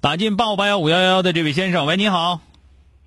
[0.00, 2.40] 打进八五八幺五幺幺的这位先生，喂，你好。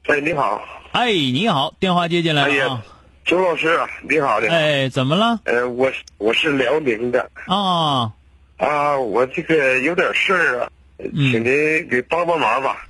[0.08, 0.62] 哎，你好。
[0.92, 2.82] 哎，你好，电话接进来了啊。
[3.24, 3.80] 周老师，
[4.10, 4.54] 你好，你好。
[4.54, 5.40] 哎，怎么了？
[5.46, 7.30] 呃，我我是辽宁的。
[7.48, 8.12] 啊。
[8.58, 12.86] 啊，我这个有点事儿啊，请您给帮帮忙吧。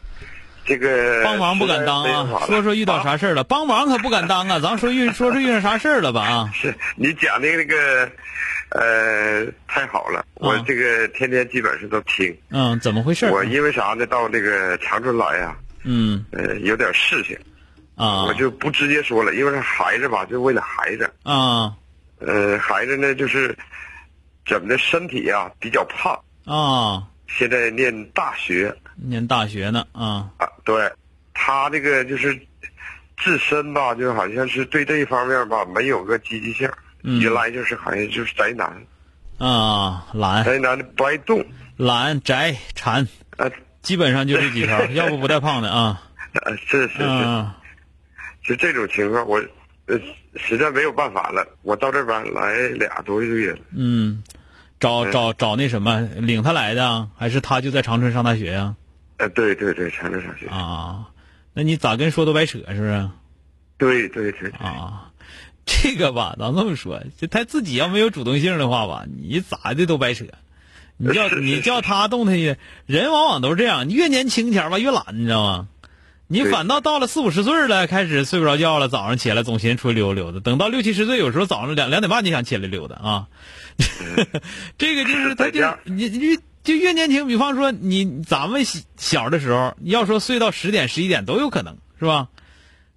[0.65, 3.43] 这个帮忙不敢当啊，说说遇到啥事儿了？
[3.43, 6.21] 帮忙可不敢当啊，咱说遇说是遇上啥事儿了吧？
[6.23, 6.49] 啊。
[6.59, 8.09] 是你讲的那个。
[8.71, 12.33] 呃，太好了，我这个天天基本上都听。
[12.51, 13.25] 嗯，怎么回事？
[13.25, 14.05] 我因为啥呢？
[14.05, 15.57] 到这个长春来呀。
[15.83, 16.25] 嗯。
[16.31, 17.37] 呃，有点事情。
[17.95, 18.23] 啊。
[18.23, 21.11] 我就不直接说了，因为是孩子吧，就为了孩子。
[21.23, 21.75] 啊。
[22.19, 23.53] 呃，孩子呢，就是
[24.47, 26.17] 怎么的，身体呀比较胖。
[26.45, 27.03] 啊。
[27.27, 28.73] 现在念大学。
[28.95, 30.29] 念大学呢啊。
[30.37, 30.89] 啊，对，
[31.33, 32.39] 他这个就是
[33.21, 36.71] 自身吧，就好像是对这一方面吧没有个积极性。
[37.03, 38.85] 原来就是好像就是宅男，
[39.37, 41.43] 啊，懒，宅男的不爱动，
[41.77, 43.07] 懒宅馋，
[43.37, 43.49] 啊，
[43.81, 46.01] 基本上就这几条， 要不不带胖的啊。
[46.33, 47.45] 啊，是是是，
[48.43, 49.43] 就这种情况，我
[49.87, 49.99] 呃
[50.35, 53.59] 实在没有办法了，我到这边来俩多月了。
[53.75, 54.23] 嗯，
[54.79, 58.75] 找找找那什么，领他来的，还是他就在长春上大学呀？
[59.17, 60.47] 呃，对对对，长春上学。
[60.47, 61.09] 啊，
[61.53, 63.09] 那你咋跟说都白扯，是不是？
[63.77, 64.49] 对对对。
[64.51, 65.11] 啊。
[65.83, 70.25] 这个吧，咱这么说，就他自己要没有主动性的话吧，你咋的都白扯。
[70.97, 73.89] 你叫 你叫他动他去，人往往都是这样。
[73.89, 75.67] 你越年轻前吧越懒，你知道吗？
[76.27, 80.39] 你反倒到了四五十岁了，开始睡不着觉了，早上起来总寻思出去溜达溜达。
[80.39, 83.27] 等到六七十岁，有时候早上两两点半就想起来溜达啊。
[84.77, 88.63] 这个就是他就你你就越年轻，比方说你咱们
[88.95, 92.29] 小的时候，要说睡到十点十一点都有可能，是吧？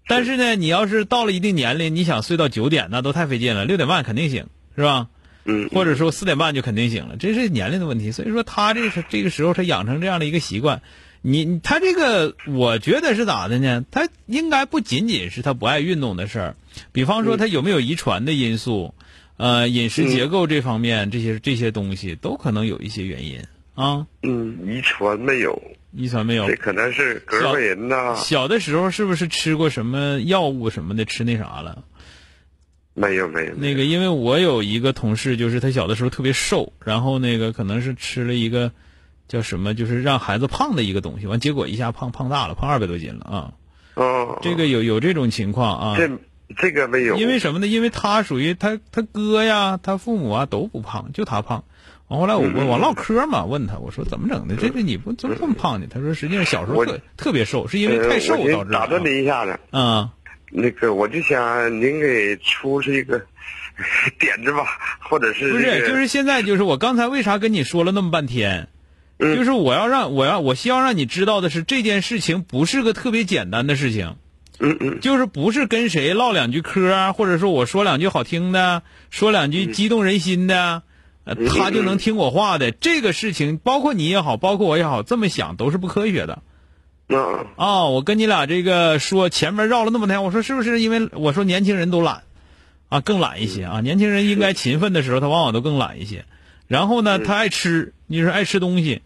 [0.07, 3.65] 但是呢，你要是到了一定年龄，你想睡到九点，那都太费劲了。
[3.65, 5.09] 六点半肯定醒，是吧？
[5.45, 5.69] 嗯。
[5.71, 8.13] 或者说四点半就肯定醒了，这是年龄的问题。
[8.13, 10.83] 所以说他这是这个时候他养成这样的一个习惯，
[11.23, 13.85] 你他这个我觉得是咋的呢？
[13.91, 16.57] 他应该不仅仅是他不爱运动的事儿，
[16.93, 18.95] 比方说他有没有遗传的因素，
[19.39, 23.41] 呃，饮食结构这方面这些这些东西都可能有一些原因
[23.75, 24.07] 啊。
[24.23, 25.63] 嗯，遗传没有。
[25.97, 28.17] 遗传没有，这可能是格外人呐。
[28.17, 31.05] 小的时候是不是吃过什么药物什么的？
[31.05, 31.85] 吃那啥了？
[32.95, 33.55] 没有没有。
[33.55, 38.73] 那个，因为我有一个同事，就是他小的时候特别瘦，然后那个可能是吃了一个
[39.29, 43.53] 叫什么，就是让孩子胖的一个东西，完结果一下胖胖大了，胖二百多斤了啊。
[43.95, 44.41] 哦。
[44.43, 45.97] 这个有有这种情况啊。
[45.97, 46.09] 这
[46.57, 47.17] 这个没有。
[47.17, 47.67] 因为什么呢？
[47.67, 51.65] 因为他属于他他哥呀，他父母啊都不胖，就他胖。
[52.09, 54.57] 完后来我我我唠嗑嘛，问他我说怎么整的？
[54.57, 55.87] 这个你不怎么这么胖呢？
[55.91, 58.79] 他说实际上小时候特特别瘦，是因为太瘦导致的。
[58.79, 59.59] 打断您一下子。
[59.73, 60.09] 嗯。
[60.57, 63.21] 那个我就想您给出是一个
[64.21, 64.65] 点子吧，
[65.01, 65.51] 或者是。
[65.51, 68.69] 不是，就是现在就是我刚才为啥跟你说了那么半天，
[69.19, 74.15] 就是我要让我要我希望让你知道的是这件事情不是个特别简单的事情。
[74.59, 75.01] 嗯嗯。
[75.01, 80.83] 就是不是跟谁唠两句嗑，或者说我说两句好听的，说两句激动人心的。
[81.25, 86.43] 呃，他就能听我话的这个事情，包括你也好，包括我也好，这么想都是不科学的。
[87.09, 87.47] 嗯。
[87.57, 92.25] 啊，我跟你俩这个说前面绕了那么天，我说是不是因为我说年轻人都懒，
[92.91, 93.81] 啊，更懒一些啊？
[93.81, 96.27] 年轻人应该勤奋的时候，他往往都更懒一些。
[96.69, 99.01] 然后呢，他爱吃，你说爱吃东西，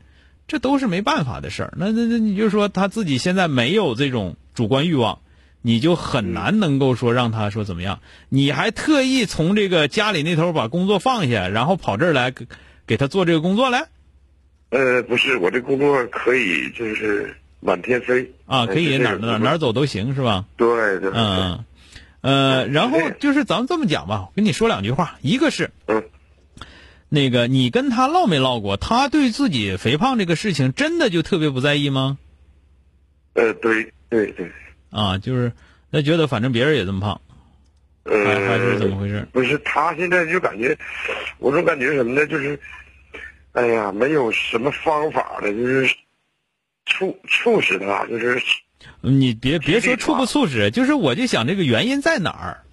[0.48, 1.74] 这都是没办法的事儿。
[1.76, 5.20] 那那那，你就说他自己现在没有这种主观欲望。
[5.62, 12.46] 你就很难能够说让他说怎么样，你还特意从这个家里那头把工作放下，然后跑这儿来给
[12.86, 13.88] 给他做这个工作来？
[14.70, 20.44] 呃，不是，我这工作可以就是满天飞啊，可以哪哪哪走都行是吧？
[20.56, 21.10] 对对。
[21.14, 21.64] 嗯，
[22.20, 26.04] 呃，然后就是咱们这么讲吧，跟你说两句话，一个是，嗯，
[27.08, 28.76] 那个你跟他唠没唠过？
[28.76, 32.18] 他对自己肥胖这个事情真的就特别不在意吗？
[33.32, 34.50] 呃，对对对，
[34.90, 35.52] 啊，就是
[35.92, 37.20] 他觉得反正别人也这么胖，
[38.04, 39.26] 呃，还还是怎么回事？
[39.32, 40.76] 不是，他现在就感觉，
[41.38, 42.26] 我总感觉什么呢？
[42.26, 42.58] 就是，
[43.52, 45.94] 哎呀，没有什么方法的，就是
[46.86, 48.42] 促促使他，就是
[49.00, 52.64] 你别别说促不促使，就是我就想这个原因在哪儿？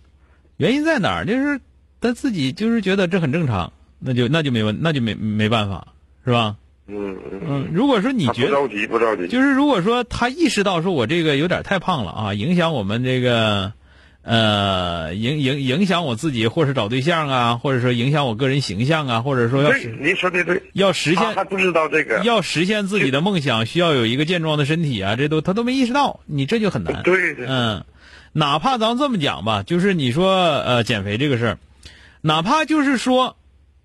[0.58, 1.26] 原因在哪儿？
[1.26, 1.60] 就是
[2.00, 5.90] 他自己就是觉得这很正常，那就那就没问，那就没没办法，
[6.24, 6.56] 是吧？
[6.88, 13.74] 嗯嗯，嗯，如果说你觉得不着急，不着急，就是如果说他意识到说我这个有点太胖了啊，影响我们这个，
[14.22, 27.02] 呃，影影影响我自己，或是找对象啊，或者说影响我个人形象啊，或者说要您说的对，要实现他还不知道这个，要实现自己的梦想，需要有一个健壮的身体啊，这都他都没意识到，你这就很难。
[27.02, 27.84] 对对，嗯，
[28.32, 31.58] 哪怕咱这么讲吧，就是你说呃减肥这个事儿，
[32.22, 33.38] 哪怕就是说，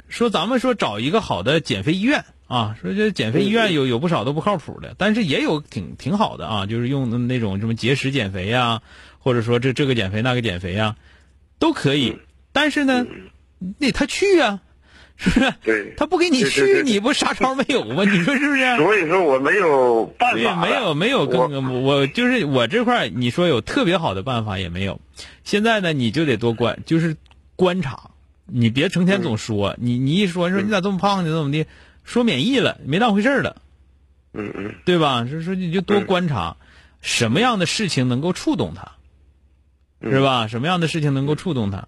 [0.08, 8.82] 说咱们说找一个好的减肥医院啊，说这减肥医院有有不少都不靠谱的，但是也有挺挺好的啊，就是用那种什么节食减肥呀、
[9.20, 10.96] 或者说这这个减肥那个减肥呀、
[11.60, 12.18] 都可以。
[12.50, 13.06] 但是呢，
[13.78, 14.60] 那他去啊，
[15.16, 15.54] 是不是？
[15.62, 18.02] 对，他不给你去，你不啥招没有吗？
[18.02, 18.76] 你说是不是？
[18.78, 25.00] 所以说我没有办对，法，没有没有我更我就是我这块儿你说有特别好的办法也没有。
[25.44, 27.16] 现在呢，你就得多观，就是
[27.54, 28.10] 观察，
[28.46, 31.66] 你别成天总说，你你一说说你咋这么胖呢，怎么的，
[32.10, 33.62] 说免疫了，没当回事儿了，
[34.34, 35.22] 嗯嗯对吧？
[35.22, 36.56] 就是说你就多嗯观察，
[37.00, 38.92] 什么样的事情能够触动他，
[40.00, 40.48] 嗯是吧？
[40.48, 41.86] 什么样的事情能够触动他？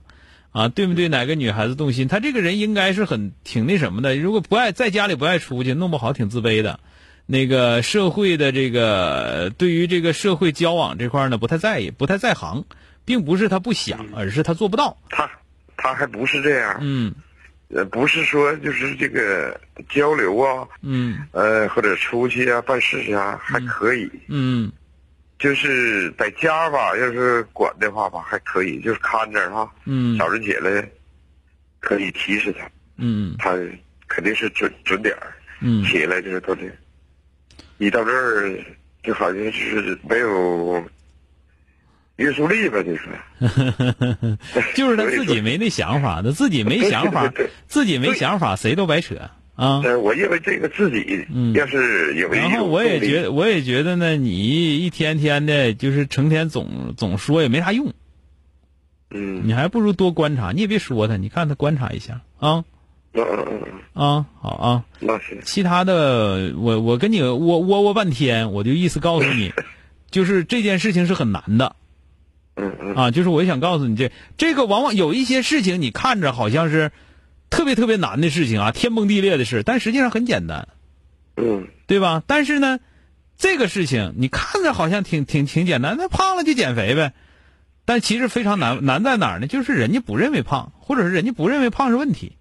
[0.53, 1.09] 啊，对不对？
[1.09, 2.09] 哪个女孩子动心？
[2.09, 4.17] 他这个人应该是很挺那什么的。
[4.17, 6.79] 如果不爱在家里不爱出去，弄不好挺自卑的。
[7.25, 12.65] 那个社会的这个对于这个社会交往这块呢，不太在意，不太在行，
[13.05, 14.99] 并不是他不想，而是他做不到。
[15.09, 15.31] 他
[15.77, 17.15] 他还不是这样，嗯
[17.73, 19.59] 呃，不是说就是这个
[19.89, 24.71] 交流啊，嗯呃，或者出去啊办事情啊还可以，嗯。
[25.39, 30.17] 就是在家吧，要是管的话吧还可以，就是看着哈，嗯。
[30.17, 30.89] 早晨起来
[31.81, 33.35] 可以提示他，嗯。
[33.39, 33.57] 他
[34.07, 35.83] 肯定是准准点儿，嗯。
[35.85, 36.71] 起来就是都这，
[37.79, 38.57] 一到这儿
[39.03, 40.85] 就好像是没有
[42.23, 42.83] 约束力吧？
[42.83, 44.39] 就是，
[44.75, 47.33] 就是他自己没那想法，他自己没想法
[47.67, 49.17] 自己没想法，谁都白扯
[49.57, 49.83] 啊。
[49.85, 57.93] 呃，我认为这个自己嗯要是有然后我也觉得，我也觉得呢，你一天天的，就是成天总总说也没啥用，
[59.11, 60.53] 嗯你还不如多观察。
[60.53, 62.65] 你也别说他，你看他观察一下啊
[63.15, 63.61] 嗯嗯嗯
[63.95, 64.85] 嗯，啊，好啊。
[65.01, 69.53] 那是其他的，我我跟你窝窝窝半天，我就意思告诉你，
[70.11, 71.77] 就是这件事情是很难的
[72.57, 73.11] 嗯嗯啊。
[73.11, 76.93] 就是我想告诉你，这这个往往有一些事情，你看着好像是
[77.51, 80.69] 特别特别难的事情啊，天崩地裂的事，但实际上很简单。
[81.37, 82.23] 嗯对吧？
[82.27, 82.79] 但是呢，
[83.37, 87.13] 这个事情你看着好像挺挺挺简单，那胖了就减肥呗。
[87.85, 89.49] 但其实非常难，难在哪儿呢？
[89.49, 92.37] 就是人家不认为胖，或者是人家不认为胖是问题，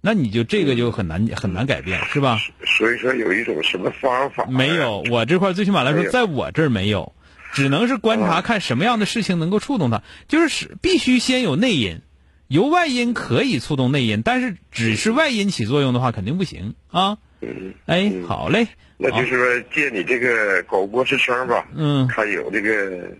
[0.00, 2.38] 那你就这个就很难很难改变，是吧？
[2.64, 7.12] 所以说有一种什么方法没有，我这块最起码来说，在我这儿没有，
[7.52, 12.02] 只能是观察啊看什么样的事情能够触动他，就是是必须先有内因，
[12.46, 17.18] 由外因可以触动内因，但是只是外因起作用的话，肯定不行啊。
[17.40, 22.08] 嗯，哎，好嘞，那就是说借你这个广播之声吧，嗯。
[22.08, 23.10] 看有这个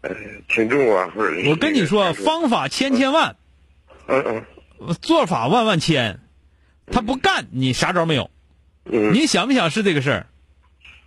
[0.00, 0.10] 呃
[0.48, 3.36] 听众啊，或者是我跟你说，方法千千万，
[4.08, 4.44] 嗯
[4.80, 6.18] 嗯做法万万千。
[6.90, 8.28] 他不干，你啥招没有。
[8.84, 10.26] 嗯，你想不想是这个事儿？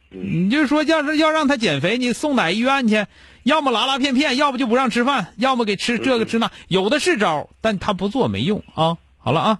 [0.09, 3.05] 你就说要是要让他减肥，你送哪医院去？
[3.43, 8.97] 要么拉拉片片，要不就不让吃饭，要么给吃这个吃那，有的是招，但他不做没用啊。
[9.17, 9.59] 好了啊，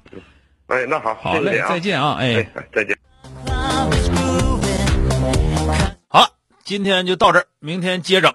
[0.68, 2.34] 哎，那好，好嘞，谢谢啊再见啊，哎。
[2.56, 2.98] 哎，再见。
[6.08, 6.30] 好了，
[6.64, 8.34] 今天就到这儿，明天接整。